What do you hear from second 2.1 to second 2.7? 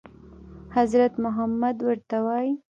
وايي.